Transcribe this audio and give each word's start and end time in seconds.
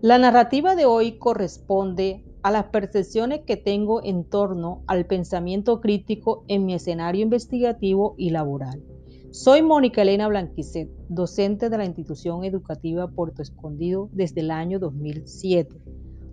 La 0.00 0.16
narrativa 0.16 0.76
de 0.76 0.86
hoy 0.86 1.18
corresponde 1.18 2.22
a 2.44 2.52
las 2.52 2.66
percepciones 2.66 3.40
que 3.40 3.56
tengo 3.56 4.00
en 4.04 4.22
torno 4.22 4.84
al 4.86 5.06
pensamiento 5.06 5.80
crítico 5.80 6.44
en 6.46 6.66
mi 6.66 6.74
escenario 6.74 7.22
investigativo 7.22 8.14
y 8.16 8.30
laboral. 8.30 8.80
Soy 9.32 9.62
Mónica 9.62 10.02
Elena 10.02 10.28
Blanquicet, 10.28 10.88
docente 11.08 11.68
de 11.68 11.78
la 11.78 11.84
institución 11.84 12.44
educativa 12.44 13.10
Puerto 13.10 13.42
Escondido 13.42 14.08
desde 14.12 14.42
el 14.42 14.52
año 14.52 14.78
2007. 14.78 15.82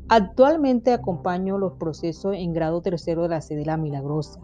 Actualmente 0.10 0.93
acompaño 0.93 1.57
los 1.57 1.74
procesos 1.74 2.36
en 2.36 2.54
grado 2.54 2.84
tercero 2.84 3.24
de 3.24 3.29
la 3.29 3.42
sede 3.42 3.66
La 3.66 3.78
Milagrosa. 3.78 4.39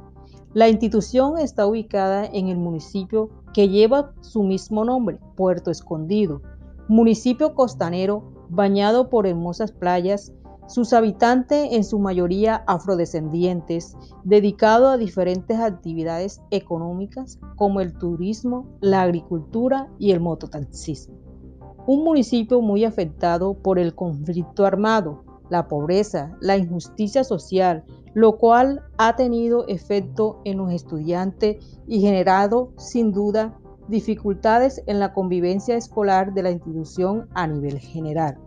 La 0.55 0.67
institución 0.67 1.37
está 1.37 1.67
ubicada 1.67 2.25
en 2.25 2.47
el 2.47 2.57
municipio 2.57 3.29
que 3.53 3.69
lleva 3.69 4.15
su 4.21 4.41
mismo 4.41 4.83
nombre, 4.83 5.19
Puerto 5.35 5.69
Escondido, 5.69 6.41
municipio 6.87 7.53
costanero 7.53 8.40
bañado 8.51 9.09
por 9.09 9.25
hermosas 9.25 9.71
playas, 9.71 10.33
sus 10.67 10.93
habitantes 10.93 11.69
en 11.71 11.83
su 11.83 11.99
mayoría 11.99 12.63
afrodescendientes, 12.67 13.97
dedicado 14.23 14.89
a 14.89 14.97
diferentes 14.97 15.59
actividades 15.59 16.41
económicas 16.51 17.39
como 17.55 17.81
el 17.81 17.97
turismo, 17.97 18.67
la 18.79 19.01
agricultura 19.01 19.89
y 19.99 20.11
el 20.11 20.19
mototaxismo. 20.19 21.15
Un 21.87 22.03
municipio 22.03 22.61
muy 22.61 22.85
afectado 22.85 23.53
por 23.55 23.79
el 23.79 23.95
conflicto 23.95 24.65
armado, 24.65 25.23
la 25.49 25.67
pobreza, 25.67 26.37
la 26.39 26.57
injusticia 26.57 27.23
social, 27.23 27.83
lo 28.13 28.37
cual 28.37 28.83
ha 28.97 29.15
tenido 29.15 29.67
efecto 29.67 30.41
en 30.45 30.57
los 30.57 30.71
estudiantes 30.71 31.81
y 31.87 32.01
generado 32.01 32.71
sin 32.77 33.11
duda 33.11 33.57
dificultades 33.91 34.81
en 34.87 34.99
la 34.99 35.13
convivencia 35.13 35.75
escolar 35.75 36.33
de 36.33 36.43
la 36.43 36.49
institución 36.49 37.27
a 37.35 37.45
nivel 37.45 37.77
general. 37.77 38.37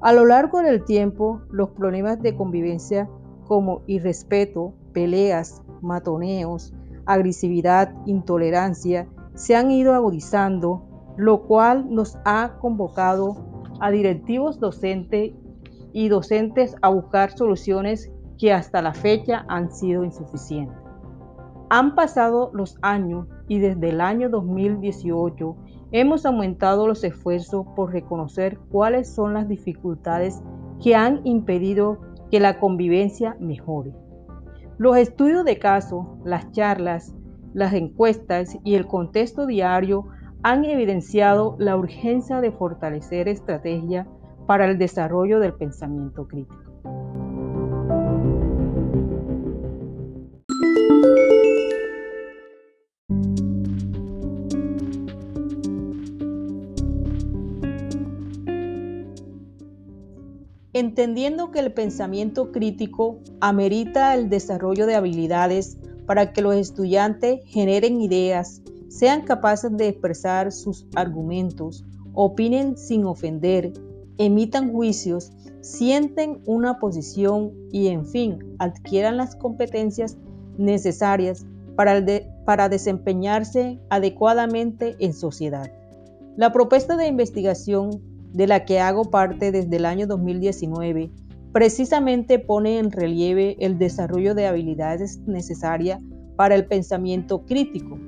A 0.00 0.12
lo 0.12 0.24
largo 0.24 0.62
del 0.62 0.84
tiempo, 0.84 1.42
los 1.50 1.70
problemas 1.70 2.20
de 2.20 2.34
convivencia 2.34 3.08
como 3.46 3.82
irrespeto, 3.86 4.72
peleas, 4.92 5.62
matoneos, 5.82 6.72
agresividad, 7.04 7.94
intolerancia, 8.06 9.06
se 9.34 9.54
han 9.54 9.70
ido 9.70 9.94
agudizando, 9.94 10.82
lo 11.16 11.42
cual 11.42 11.94
nos 11.94 12.18
ha 12.24 12.56
convocado 12.58 13.36
a 13.80 13.90
directivos 13.90 14.58
docentes 14.58 15.34
y 15.92 16.08
docentes 16.08 16.74
a 16.80 16.88
buscar 16.88 17.36
soluciones 17.36 18.10
que 18.38 18.52
hasta 18.52 18.80
la 18.80 18.94
fecha 18.94 19.44
han 19.48 19.70
sido 19.70 20.04
insuficientes. 20.04 20.85
Han 21.68 21.96
pasado 21.96 22.50
los 22.54 22.78
años 22.82 23.26
y 23.48 23.58
desde 23.58 23.88
el 23.88 24.00
año 24.00 24.28
2018 24.28 25.56
hemos 25.90 26.24
aumentado 26.24 26.86
los 26.86 27.02
esfuerzos 27.02 27.66
por 27.74 27.92
reconocer 27.92 28.58
cuáles 28.70 29.12
son 29.12 29.34
las 29.34 29.48
dificultades 29.48 30.42
que 30.80 30.94
han 30.94 31.20
impedido 31.24 31.98
que 32.30 32.38
la 32.38 32.60
convivencia 32.60 33.36
mejore. 33.40 33.92
Los 34.78 34.96
estudios 34.96 35.44
de 35.44 35.58
caso, 35.58 36.18
las 36.24 36.52
charlas, 36.52 37.14
las 37.52 37.72
encuestas 37.72 38.56
y 38.62 38.74
el 38.74 38.86
contexto 38.86 39.46
diario 39.46 40.06
han 40.42 40.64
evidenciado 40.64 41.56
la 41.58 41.76
urgencia 41.76 42.40
de 42.40 42.52
fortalecer 42.52 43.26
estrategias 43.26 44.06
para 44.46 44.66
el 44.66 44.78
desarrollo 44.78 45.40
del 45.40 45.54
pensamiento 45.54 46.28
crítico. 46.28 46.65
Entendiendo 60.78 61.50
que 61.52 61.60
el 61.60 61.72
pensamiento 61.72 62.52
crítico 62.52 63.18
amerita 63.40 64.12
el 64.12 64.28
desarrollo 64.28 64.86
de 64.86 64.94
habilidades 64.94 65.78
para 66.04 66.34
que 66.34 66.42
los 66.42 66.54
estudiantes 66.54 67.40
generen 67.46 67.98
ideas, 68.02 68.60
sean 68.88 69.22
capaces 69.22 69.74
de 69.74 69.88
expresar 69.88 70.52
sus 70.52 70.86
argumentos, 70.94 71.82
opinen 72.12 72.76
sin 72.76 73.06
ofender, 73.06 73.72
emitan 74.18 74.70
juicios, 74.70 75.32
sienten 75.62 76.42
una 76.44 76.78
posición 76.78 77.52
y, 77.72 77.88
en 77.88 78.06
fin, 78.06 78.38
adquieran 78.58 79.16
las 79.16 79.34
competencias 79.34 80.18
necesarias 80.58 81.46
para, 81.74 82.68
desempeñarse 82.68 83.80
adecuadamente 83.88 84.94
en 84.98 85.14
sociedad. 85.14 85.72
La 86.36 86.52
propuesta 86.52 86.98
de 86.98 87.06
investigación 87.06 88.15
de 88.36 88.46
la 88.46 88.66
que 88.66 88.80
hago 88.80 89.04
parte 89.04 89.50
desde 89.50 89.76
el 89.76 89.86
año 89.86 90.06
2019, 90.06 91.10
precisamente 91.52 92.38
pone 92.38 92.78
en 92.78 92.92
relieve 92.92 93.56
el 93.60 93.78
desarrollo 93.78 94.34
de 94.34 94.46
habilidades 94.46 95.20
necesarias 95.26 96.00
para 96.36 96.54
el 96.54 96.66
pensamiento 96.66 97.46
crítico. 97.46 97.98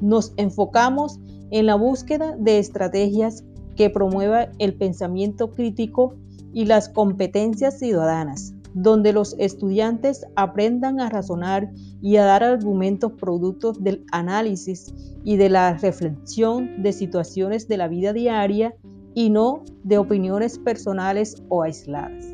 Nos 0.00 0.34
enfocamos 0.38 1.20
en 1.52 1.66
la 1.66 1.76
búsqueda 1.76 2.34
de 2.36 2.58
estrategias 2.58 3.44
que 3.76 3.88
promuevan 3.88 4.48
el 4.58 4.74
pensamiento 4.74 5.52
crítico 5.52 6.16
y 6.52 6.64
las 6.64 6.88
competencias 6.88 7.78
ciudadanas, 7.78 8.54
donde 8.74 9.12
los 9.12 9.36
estudiantes 9.38 10.26
aprendan 10.34 10.98
a 11.00 11.10
razonar 11.10 11.70
y 12.02 12.16
a 12.16 12.24
dar 12.24 12.42
argumentos 12.42 13.12
productos 13.12 13.80
del 13.84 14.04
análisis 14.10 14.92
y 15.22 15.36
de 15.36 15.48
la 15.48 15.74
reflexión 15.74 16.82
de 16.82 16.92
situaciones 16.92 17.68
de 17.68 17.76
la 17.76 17.86
vida 17.86 18.12
diaria 18.12 18.74
y 19.16 19.30
no 19.30 19.64
de 19.82 19.96
opiniones 19.96 20.58
personales 20.58 21.42
o 21.48 21.62
aisladas. 21.62 22.26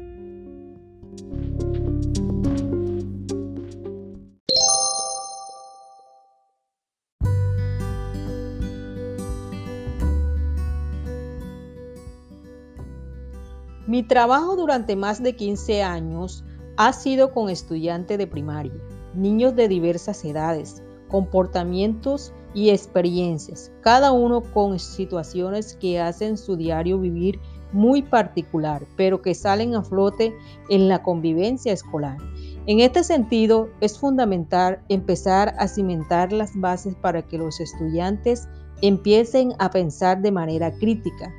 Mi 13.86 14.02
trabajo 14.02 14.56
durante 14.56 14.96
más 14.96 15.22
de 15.22 15.36
15 15.36 15.84
años 15.84 16.44
ha 16.76 16.92
sido 16.92 17.32
con 17.32 17.48
estudiantes 17.48 18.18
de 18.18 18.26
primaria, 18.26 18.72
niños 19.14 19.54
de 19.54 19.68
diversas 19.68 20.24
edades, 20.24 20.82
comportamientos 21.08 22.32
y 22.54 22.70
experiencias, 22.70 23.72
cada 23.80 24.12
uno 24.12 24.42
con 24.42 24.78
situaciones 24.78 25.76
que 25.80 26.00
hacen 26.00 26.36
su 26.36 26.56
diario 26.56 26.98
vivir 26.98 27.40
muy 27.72 28.02
particular, 28.02 28.86
pero 28.96 29.22
que 29.22 29.34
salen 29.34 29.74
a 29.74 29.82
flote 29.82 30.34
en 30.68 30.88
la 30.88 31.02
convivencia 31.02 31.72
escolar. 31.72 32.18
En 32.66 32.80
este 32.80 33.02
sentido, 33.02 33.70
es 33.80 33.98
fundamental 33.98 34.82
empezar 34.88 35.54
a 35.58 35.66
cimentar 35.66 36.32
las 36.32 36.52
bases 36.54 36.94
para 36.94 37.22
que 37.22 37.38
los 37.38 37.58
estudiantes 37.60 38.48
empiecen 38.82 39.54
a 39.58 39.70
pensar 39.70 40.20
de 40.20 40.32
manera 40.32 40.70
crítica. 40.72 41.32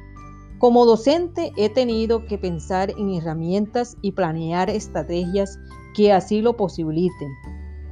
Como 0.57 0.85
docente 0.85 1.51
he 1.57 1.69
tenido 1.69 2.25
que 2.25 2.37
pensar 2.37 2.91
en 2.97 3.13
herramientas 3.13 3.97
y 4.01 4.13
planear 4.13 4.69
estrategias 4.69 5.59
que 5.93 6.11
así 6.11 6.41
lo 6.41 6.55
posibiliten. 6.55 7.31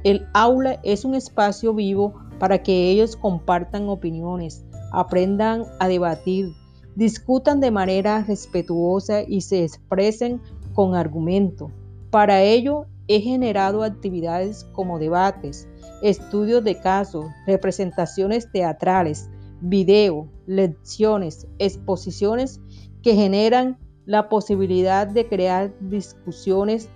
El 0.04 0.26
aula 0.34 0.80
es 0.82 1.04
un 1.04 1.14
espacio 1.14 1.74
vivo 1.74 2.14
para 2.42 2.60
que 2.60 2.90
ellos 2.90 3.14
compartan 3.14 3.88
opiniones, 3.88 4.64
aprendan 4.90 5.62
a 5.78 5.86
debatir, 5.86 6.52
discutan 6.96 7.60
de 7.60 7.70
manera 7.70 8.24
respetuosa 8.24 9.22
y 9.22 9.42
se 9.42 9.62
expresen 9.62 10.40
con 10.74 10.96
argumento. 10.96 11.70
Para 12.10 12.42
ello 12.42 12.86
he 13.06 13.20
generado 13.20 13.84
actividades 13.84 14.64
como 14.72 14.98
debates, 14.98 15.68
estudios 16.02 16.64
de 16.64 16.80
casos, 16.80 17.26
representaciones 17.46 18.50
teatrales, 18.50 19.30
video, 19.60 20.28
lecciones, 20.46 21.46
exposiciones 21.60 22.60
que 23.04 23.14
generan 23.14 23.78
la 24.04 24.28
posibilidad 24.28 25.06
de 25.06 25.28
crear 25.28 25.72
discusiones, 25.78 26.88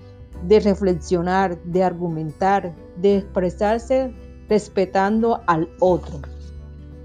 de 0.43 0.59
reflexionar, 0.59 1.63
de 1.63 1.85
argumentar, 1.85 2.75
de 2.97 3.19
expresarse 3.19 4.13
respetando 4.49 5.41
al 5.47 5.69
otro. 5.81 6.21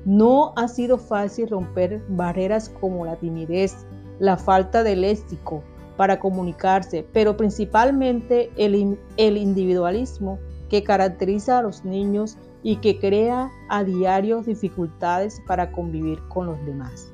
No 0.06 0.54
ha 0.56 0.68
sido 0.68 0.98
fácil 0.98 1.50
romper 1.50 2.02
barreras 2.10 2.70
como 2.70 3.06
la 3.06 3.18
timidez, 3.18 3.76
la 4.20 4.38
falta 4.38 4.84
de 4.84 4.96
léxico 4.96 5.64
para 5.98 6.20
comunicarse, 6.20 7.06
pero 7.14 7.38
principalmente 7.38 8.52
el, 8.58 8.98
individualismo 9.38 10.40
que 10.70 10.84
caracteriza 10.84 11.60
a 11.60 11.62
los 11.62 11.86
niños 11.86 12.38
y 12.64 12.78
que 12.78 13.00
crea 13.00 13.52
a 13.70 13.84
diario 13.84 14.42
dificultades 14.42 15.42
para 15.48 15.72
convivir 15.72 16.20
con 16.30 16.48
los 16.48 16.66
demás. 16.66 17.12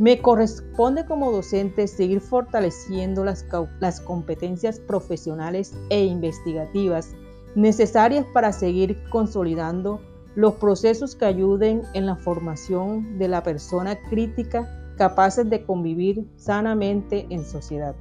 Me 0.00 0.20
corresponde 0.20 1.06
como 1.06 1.30
docente 1.30 1.86
seguir 1.86 2.20
fortaleciendo 2.20 3.24
las 3.24 4.00
competencias 4.00 4.80
profesionales 4.80 5.72
e 5.90 6.04
investigativas 6.04 7.14
necesarias 7.54 8.26
para 8.32 8.52
seguir 8.52 8.98
consolidando 9.10 10.00
los 10.34 10.54
procesos 10.54 11.14
que 11.14 11.26
ayuden 11.26 11.82
en 11.94 12.06
la 12.06 12.16
formación 12.16 13.18
de 13.18 13.28
la 13.28 13.42
persona 13.42 13.96
crítica 14.10 14.68
capaces 14.96 15.48
de 15.48 15.64
convivir 15.64 16.26
sanamente 16.36 17.26
en 17.30 17.44
sociedad. 17.44 17.94